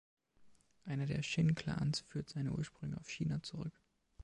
Einer 0.83 1.05
der 1.05 1.21
Shin-Clans 1.21 1.99
führt 2.07 2.27
seine 2.27 2.53
Ursprünge 2.53 2.97
auf 2.99 3.07
China 3.07 3.43
zurück. 3.43 3.79